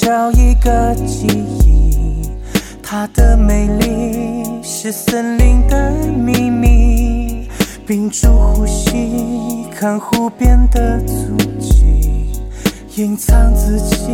[0.00, 2.30] 找一个记忆，
[2.80, 7.48] 它的美丽是森林的秘密。
[7.84, 12.30] 屏住呼吸，看湖边的足迹，
[12.94, 14.06] 隐藏自己，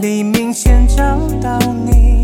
[0.00, 2.23] 黎明前找到你。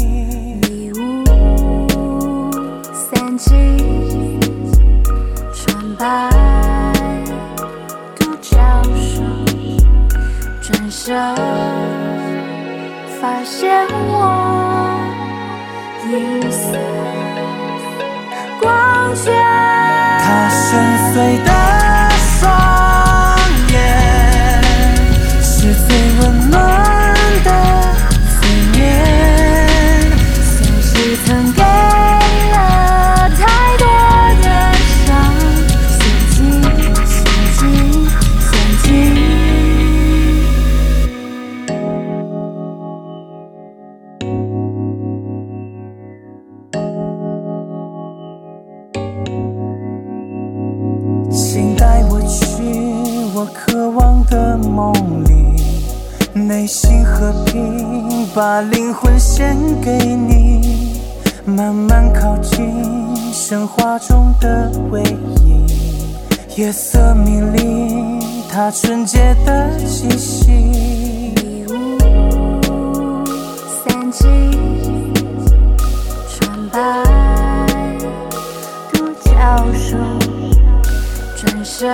[81.80, 81.88] 着，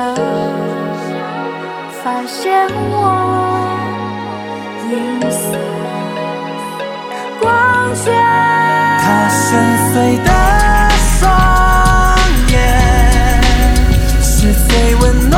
[2.02, 2.98] 发现我
[4.90, 4.92] 银
[5.30, 5.56] 色
[7.40, 7.46] 光
[7.94, 8.04] 圈。
[8.98, 9.46] 他深
[9.94, 10.30] 邃的
[11.20, 11.24] 双
[12.50, 12.54] 眼，
[14.20, 15.36] 是最温暖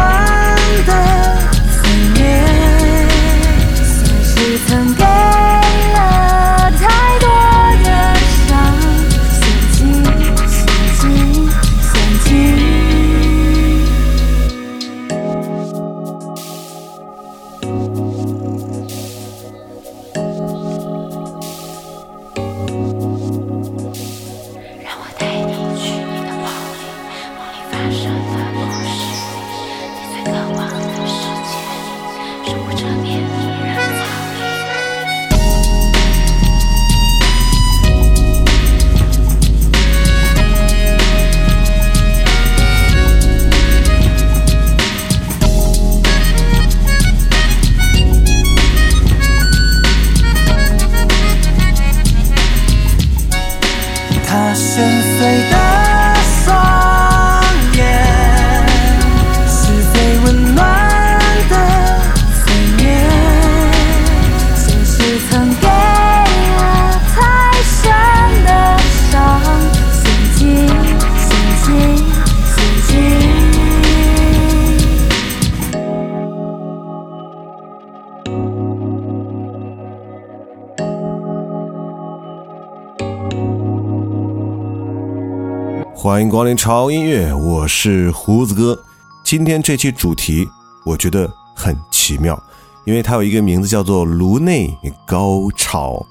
[86.28, 88.78] 迎光临潮音乐，我是胡子哥。
[89.24, 90.46] 今天这期主题
[90.84, 92.38] 我觉得很奇妙，
[92.84, 94.76] 因为它有一个名字叫做“颅内
[95.06, 96.06] 高潮”。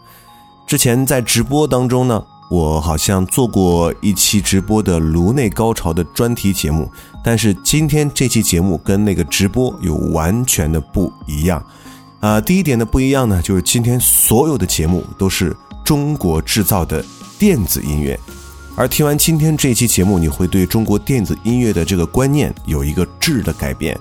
[0.66, 6.92] 之前在直播当中呢，我好像做过一期直播的颅内高潮的专题节目，
[7.24, 11.64] 但是今天这期节目跟那个直播有完全的不一样。
[12.22, 15.56] 啊、第一点的不一样呢，就是今天所有的节目都是
[15.86, 17.06] 中国制造的
[17.38, 18.20] 电子音乐。
[18.78, 23.98] 而听完今天这期节目，你会对中国电子音乐的这个观念有一个质的改变。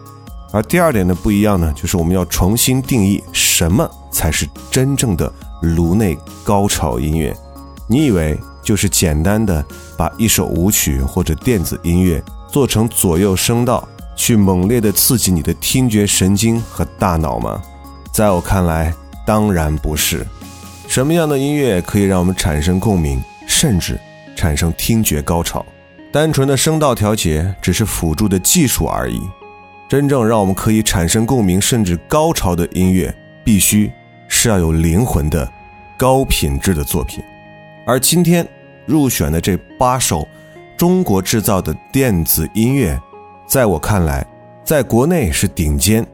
[0.52, 5.32] 而第二点的不一样呢，就是我们要重新定义什么才是真正的
[5.62, 6.14] 颅内
[6.44, 7.34] 高潮音乐。
[7.88, 9.64] 你以为就是简单的
[9.96, 17.62] 把一首舞曲或者电子音乐做成左右声道，去猛烈的刺激你的听觉神经和大脑吗？
[18.12, 18.94] 在我看来，
[19.26, 20.26] 当然不是。
[20.86, 23.18] 什么样的音乐可以让我们产生共鸣，
[23.48, 23.98] 甚至
[24.36, 25.66] 产生听觉高潮？
[26.12, 29.20] 单纯的声道调节只是辅助的技术而已。
[29.88, 33.90] 真正让我们可以产生共鸣甚至高潮的音乐，必须
[34.28, 35.50] 是要有灵魂的
[35.96, 37.22] 高品质的作品。
[37.86, 38.46] 而今天
[38.84, 40.26] 入选的这八首
[40.76, 43.00] 中国制造的电子音乐，
[43.46, 44.26] 在我看来，
[44.64, 46.04] 在国内是顶尖，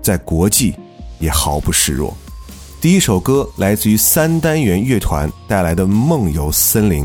[0.00, 0.74] 在国际
[1.20, 2.12] 也毫不示弱。
[2.80, 7.04] 第一首歌来自于三单元乐团带来的《梦游森林》，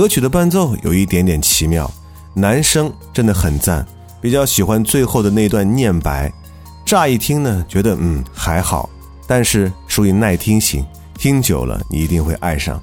[0.00, 1.90] 歌曲的伴奏有一点点奇妙，
[2.32, 3.86] 男声真的很赞，
[4.18, 6.32] 比较喜欢最后的那段念白。
[6.86, 8.88] 乍一听呢，觉得嗯还好，
[9.26, 10.82] 但是属于耐听型，
[11.18, 12.82] 听久了你一定会爱上。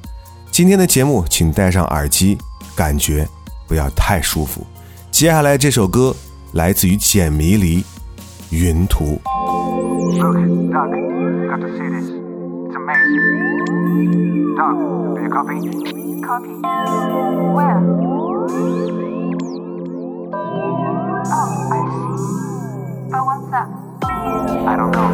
[0.52, 2.38] 今天的节目，请戴上耳机，
[2.76, 3.28] 感觉
[3.68, 4.64] 不要太舒服。
[5.10, 6.16] 接下来这首歌
[6.52, 7.82] 来自于简迷离，
[8.52, 9.20] 《云图》。
[12.68, 13.48] Look, Doug, got to see this.
[13.96, 14.04] It's
[14.36, 14.56] amazing.
[14.58, 14.78] Doug,
[15.16, 15.56] do you copy?
[16.22, 16.50] Copy.
[17.56, 17.80] Where?
[21.30, 23.12] Oh, I see.
[23.12, 23.68] But what's that?
[24.68, 25.10] I don't know.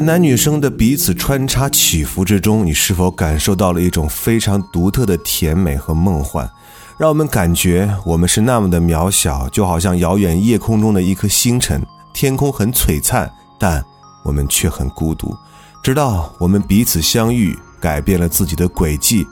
[0.00, 6.48] 男女生的彼此穿插起伏之中，你是否感受到了一种非常独特的甜美和梦幻？
[6.98, 11.82] 让我们感觉我们是那么的渺小，就好像遥远夜空中的一颗星辰。
[12.12, 13.82] 天空很璀璨，但
[14.24, 15.34] 我们却很孤独。
[15.82, 19.26] 直到我们彼此相遇，改变了自己的轨迹，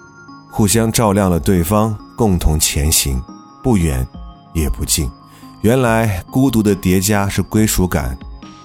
[0.51, 3.23] 互相照亮了对方，共同前行，
[3.63, 4.07] 不远
[4.55, 5.11] 也不近。
[5.61, 8.17] 原来孤独的叠加是归属感。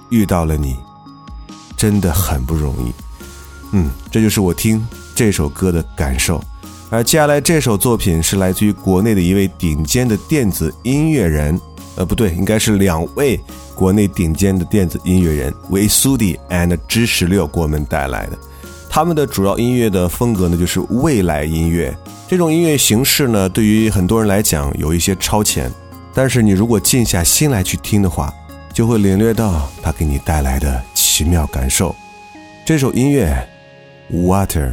[0.09, 0.77] 遇到了你，
[1.83, 2.93] 真的很不容易。
[3.73, 4.81] 嗯，这就是我听
[5.13, 6.41] 这首歌的感受。
[6.89, 11.59] 而接下来这首作品是来自于国内的一位顶尖的电子音乐人，
[11.97, 13.37] 呃，不对，应该是两位
[13.75, 18.37] 国内顶尖的电子音乐人，为苏迪 and 知十六给我们带来的。
[18.89, 21.93] 他们的主要音乐的风格呢，就是未来音乐。
[22.29, 25.69] 这种音乐形式呢，对于很多人来讲有一些超前，
[26.13, 28.33] 但是你如果静下心来去听的话，
[28.73, 31.93] 就会领略到它给你带来的奇妙感受。
[32.63, 33.29] 这首音乐
[34.25, 34.71] 《Water》。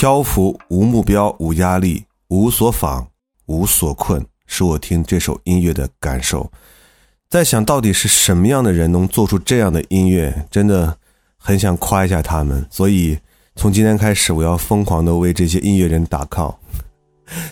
[0.00, 3.08] 漂浮无目标、无压力、无所访、
[3.46, 6.52] 无所困，是我听这首音乐的感受。
[7.28, 10.96] 在想到底是什么样的人能做出这样的音乐，真的
[11.36, 12.64] 很想夸一下他们。
[12.70, 13.18] 所以
[13.56, 16.54] 从今天开始，我要疯狂的为这些音乐人打 call。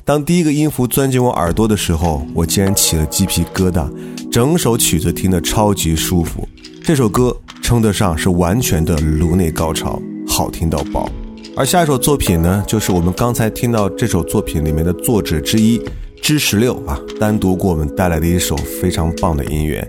[0.04, 3.90] 当第一个音符钻进我耳朵的时候，我竟然起了鸡皮疙瘩，
[4.30, 6.48] 整首曲子听得超级舒服。
[6.84, 11.10] 这首歌称得上是完全的颅内高潮，好听到爆。
[11.56, 15.80] 而下一首作品呢，就是我们刚才听到这首作品里面的作者之一。
[16.22, 19.86] 知十六啊，单独给我们带来的一首非常棒的音乐。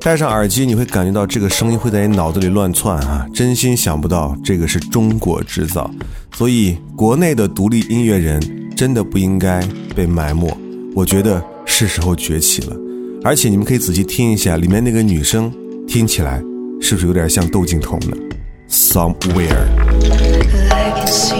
[0.00, 3.26] 戴上耳机，你会感觉到这个声音会在你脑子里乱窜啊！
[3.34, 5.90] 真心想不到这个是中国制造，
[6.32, 8.40] 所以国内的独立音乐人
[8.74, 9.60] 真的不应该
[9.94, 10.50] 被埋没。
[10.94, 12.76] 我觉得是时候崛起了。
[13.22, 15.52] 而且你们可以仔细听一下，里面那个女生
[15.86, 16.42] 听起来
[16.80, 18.16] 是不是有点像窦靖童呢
[18.70, 20.29] ？Somewhere。
[20.80, 21.39] I can see.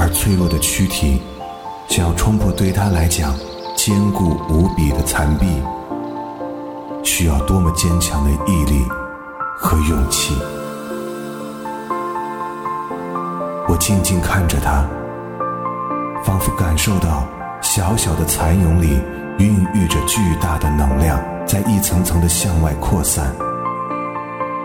[0.00, 1.20] 而脆弱的躯体，
[1.86, 3.34] 想要冲破对它来讲
[3.76, 5.46] 坚固无比的残壁，
[7.04, 8.82] 需要多么坚强的毅力
[9.58, 10.34] 和勇气！
[13.68, 14.88] 我静静看着他，
[16.24, 17.28] 仿佛感受到
[17.60, 18.98] 小小的蚕蛹里。
[19.38, 23.34] 孕育着巨大的能量，在一层层的向外扩散。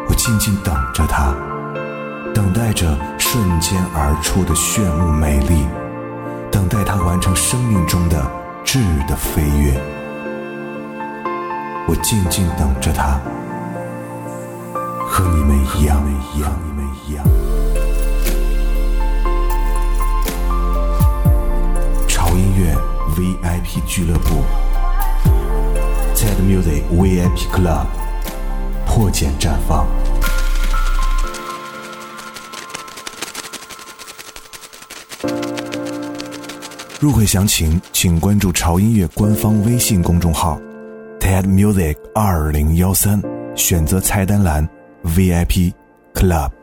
[0.10, 1.34] 我静静等着他，
[2.36, 2.86] 等待着
[3.18, 5.66] 瞬间而出的炫目美丽，
[6.52, 8.30] 等待它完成生命中的
[8.62, 9.82] 质的飞跃。
[11.88, 13.22] 我静静等着它，
[15.08, 16.04] 和你们一样，
[16.36, 17.26] 一样，你们一样。
[22.06, 22.76] 潮音乐
[23.16, 24.44] VIP 俱乐部。
[26.14, 27.86] TED Music VIP Club，
[28.86, 29.88] 破茧绽放。
[37.06, 40.60] 入会详情，请关注潮音乐官方微信公众号
[41.20, 43.22] TED Music 二零幺三，
[43.54, 44.68] 选择菜单栏
[45.04, 45.72] VIP
[46.16, 46.55] Club。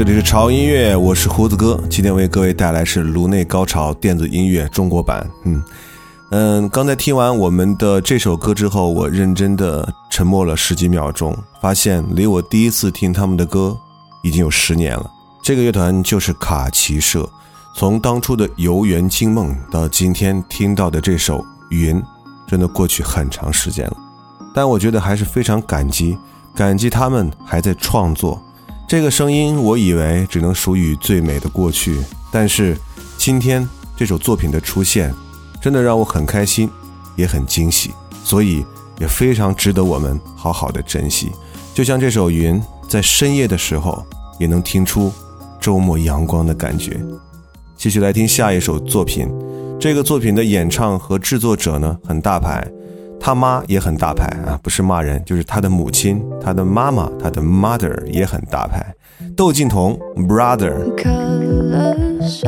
[0.00, 1.78] 这里是潮音乐，我是胡子哥。
[1.90, 5.30] 今天为各位带来是颅内高潮电子音乐中国版。
[5.44, 5.62] 嗯，
[6.30, 13.76] 嗯，刚才听完我们的这首歌之后，我认真的沉默了十几秒钟，发现离我第一次听他们的歌
[14.22, 15.10] 已经有十年了。
[15.42, 17.28] 这个乐团就是卡奇社，
[17.76, 22.00] 从当初的《游园惊梦》到今天听到的这首《云》，
[22.48, 23.96] 真的过去很长时间了。
[24.54, 26.16] 但我觉得还是非常感激，
[26.54, 28.42] 感激他们还在创作。
[28.90, 31.96] 这个声音，我以为只能属于最美的过去，
[32.32, 32.76] 但是
[33.16, 33.64] 今天
[33.96, 35.14] 这首作品的出现，
[35.62, 36.68] 真的让我很开心，
[37.14, 37.92] 也很惊喜，
[38.24, 38.66] 所以
[38.98, 41.30] 也非常值得我们好好的珍惜。
[41.72, 42.56] 就像这首《云》，
[42.88, 44.04] 在深夜的时候
[44.40, 45.12] 也能听出
[45.60, 47.00] 周末阳光的感觉。
[47.76, 49.28] 继续来听下一首作品，
[49.78, 52.68] 这个作品的演唱和制作者呢很大牌，
[53.20, 58.94] 他妈也很大牌啊，不是骂人，就是他的母亲、他的妈妈、他的 mother 也很大牌。
[59.36, 60.72] 窦靖童 brother。
[60.96, 62.40] Colors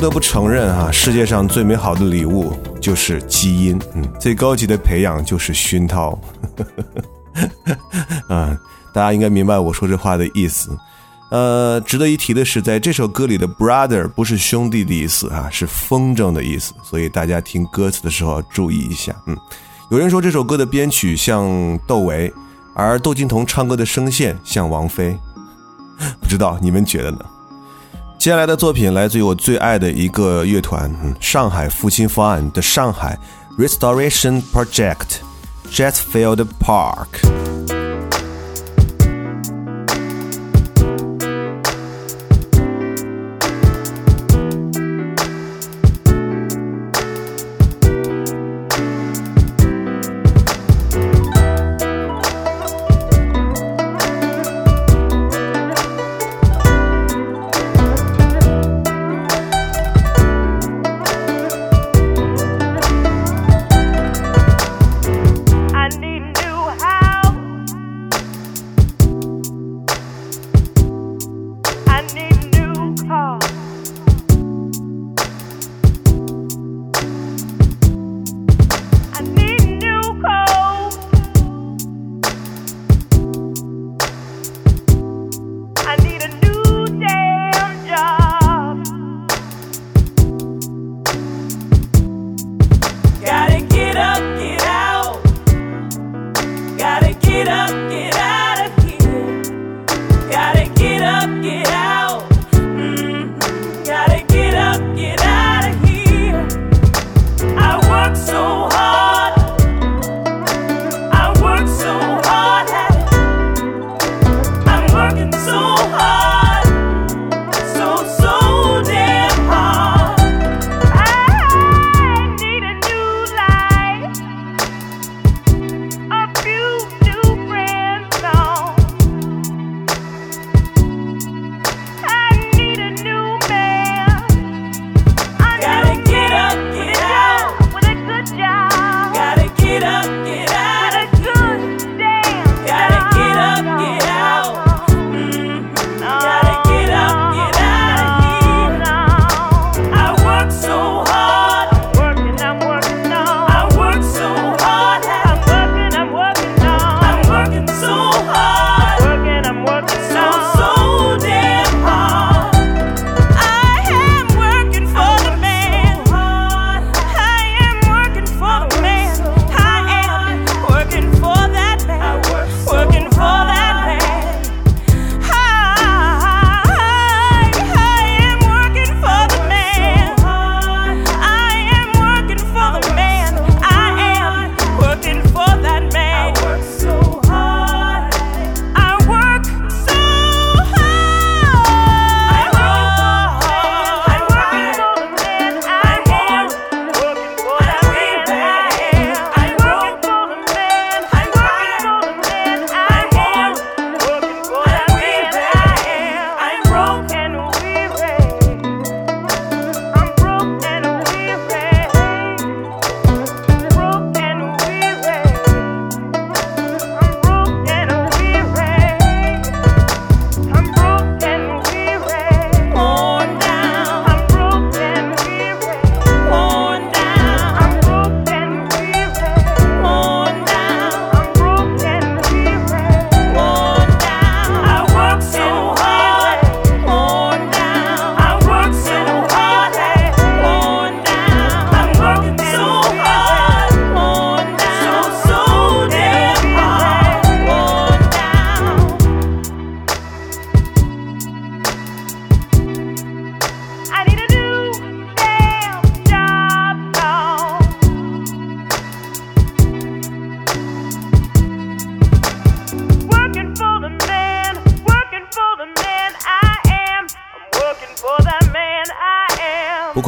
[0.00, 6.18] 不得不承认哈、世界上最美好的礼物就是基因，嗯，最高级的培养就是熏陶。
[8.26, 8.58] 啊，
[8.94, 10.74] 大家应该明白我说这话的意思。
[11.30, 19.14] 呃，值得一提的是，在这首歌里的 brother 不是兄弟的意思啊，是风筝的意思，所以大家听歌词的时候注意一下。
[19.26, 19.36] 嗯，
[19.90, 22.32] 有人说这首歌的编曲像窦唯，
[22.74, 25.14] 而窦靖童唱歌的声线像王菲，
[26.22, 27.18] 不知道你们觉得呢？
[28.20, 33.18] 接下来的作品来自于我最爱的一个乐团——上海复兴方案的上海
[33.58, 35.20] Restoration Project
[35.70, 37.79] Jetfield Park。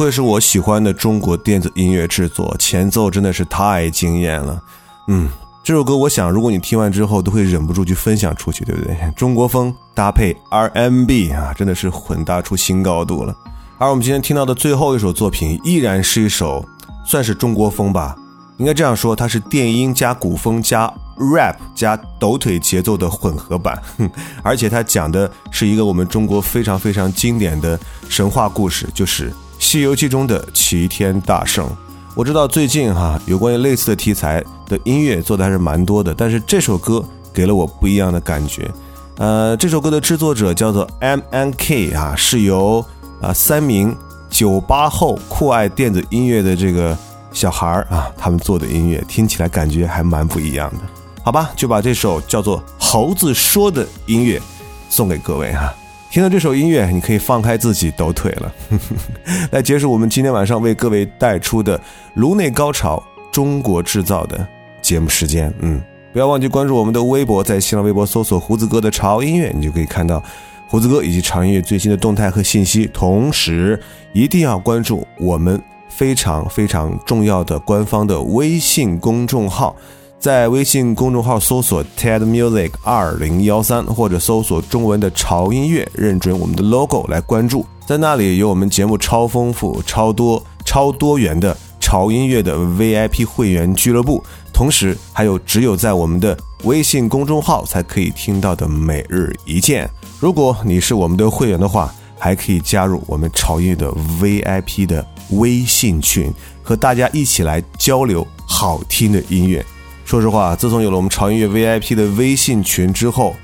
[0.03, 4.61] 愧是我喜欢的中国电子音乐制作，前奏真的是太惊艳了。
[5.07, 5.29] 嗯，
[5.63, 8.97] 这首歌我想，如果你听完之后都会忍不住去分享出去，对不对？
[9.15, 13.33] 中国风搭配 RMB 啊，真的是混搭出新高度了。
[13.77, 16.65] 而我们今天听到的最后一首作品，依然是一首
[17.05, 18.13] 算是中国风吧，
[18.57, 24.09] 应该这样说，它是电音加古风加 rap 加抖腿节奏的混合版，哼，
[24.43, 27.79] 而且它讲的是一个我们中国非常非常经典的
[28.09, 29.31] 神话故事，就是
[29.63, 31.65] 《西游记》中的齐天大圣。
[32.13, 37.03] 我知道最近哈有关于类似的题材的音乐做的还是蛮多的，但是这首歌
[37.33, 38.69] 给了我不一样的感觉。
[39.17, 42.85] 呃，这首歌的制作者叫做 M N K 啊，是由
[43.21, 43.95] 啊三名
[44.29, 46.95] 九八后酷爱电子音乐的这个
[47.31, 50.79] 小孩儿啊，他们做的音乐听起来感觉还蛮不一样的。
[51.23, 54.41] 好吧，就把这首叫做《猴子说》的音乐
[54.89, 55.73] 送给各位哈、
[56.13, 58.53] 听到这首音乐，你可以放开自己抖腿了。
[59.49, 61.81] 来结束我们今天晚上为各位带出的
[62.13, 63.01] 颅内高潮
[63.31, 64.47] 中国制造的
[64.79, 65.51] 节目时间。
[65.61, 70.21] 嗯，不要忘记关注我们的微博，在新浪微博搜索“胡子哥的潮音乐”，你就可以看到
[70.67, 72.85] 胡子哥以及潮音乐最新的动态和信息。
[72.93, 73.81] 同时，
[74.13, 75.59] 一定要关注我们
[75.89, 79.75] 非常非常重要的官方的微信公众号。
[80.23, 99.89] 在微信公众号搜索 TED Music 二零幺三，或者搜索中文的潮音乐，认准我们的 logo 来关注，在那里有我们节目超丰富、超多、超多元的潮音乐的 VIP 会员俱乐部，同时还有只有在我们的微信公众号才可以听到的每日一见。
[100.21, 109.65] 如果你是我们的会员的话，还可以加入我们潮音乐的 VIP 的微信群，和大家一起来交流好听的音乐。
[110.05, 113.35] 说实话，自从有了我们潮音乐 VIP 的微信群之后，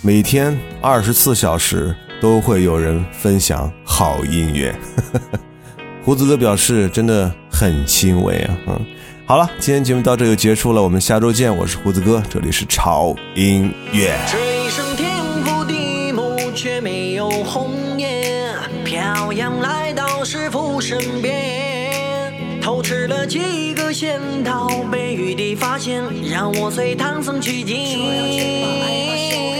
[0.00, 4.74] 每天二十四小时都会有人分享好音乐。
[6.02, 8.56] 胡子哥表示真的很欣慰啊！
[8.68, 8.80] 嗯，
[9.26, 11.54] 好了，今天节目到这就结束了，我们下周见。
[11.54, 14.14] 我是胡子哥，这里是潮音乐。
[14.30, 15.10] 这一生天
[15.44, 18.54] 覆地幕，却没有红颜，
[18.84, 21.43] 飘扬来到师傅身边，
[23.26, 27.74] 几个仙桃，被玉帝发现，让我随唐僧取经。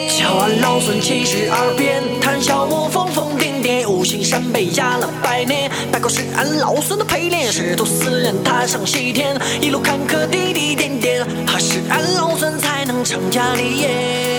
[0.09, 14.34] 乔安老孙七十二变，谈笑我疯疯癫癫，五行山被压了百年，拜过是俺老孙的陪练，师徒四人踏上西天，一路坎坷滴滴点点，何时俺老孙才能成家立业？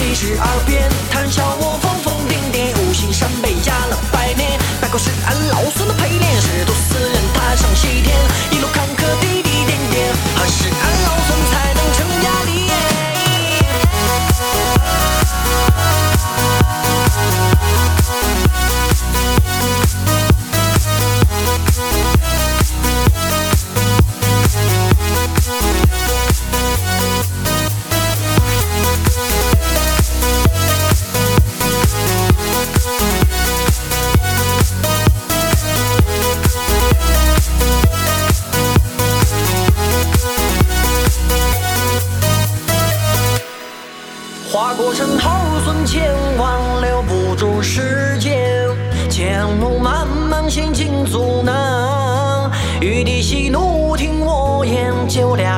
[0.00, 1.44] 七十二变，谈笑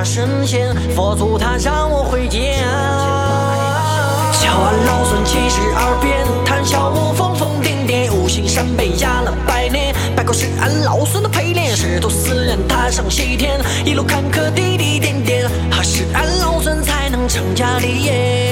[0.04, 2.38] 神仙，佛祖他让我回家。
[4.40, 18.51] 瞧俺老孙七十二变，谈笑我疯疯癫癫，五行山被压了百年，拜过是俺老孙的陪练，师徒四人踏上西天，一路坎坷滴滴点点，何时俺老孙才能成家立业？